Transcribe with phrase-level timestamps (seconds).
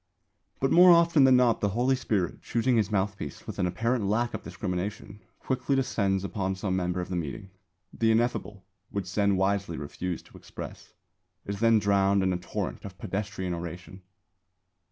[0.59, 4.33] But more often than not the Holy Spirit, choosing his mouthpiece with an apparent lack
[4.33, 7.51] of discrimination, quickly descends upon some member of the meeting.
[7.93, 10.93] The ineffable, which Zen wisely refused to express,
[11.45, 14.01] is then drowned in a torrent of pedestrian oration.